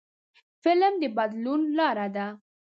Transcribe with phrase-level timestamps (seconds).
[0.63, 2.27] فلم د بدلون لاره ده